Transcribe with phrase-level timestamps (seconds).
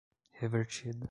[0.39, 0.99] revertida